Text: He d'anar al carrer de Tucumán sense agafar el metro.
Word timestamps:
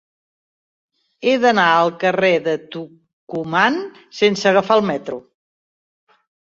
He 1.25 1.33
d'anar 1.43 1.67
al 1.75 1.91
carrer 2.05 2.33
de 2.47 2.57
Tucumán 2.77 3.81
sense 4.23 4.53
agafar 4.55 4.83
el 4.83 4.87
metro. 4.93 5.25